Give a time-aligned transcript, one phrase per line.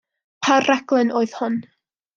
[0.47, 1.63] Pa raglen oedd hon?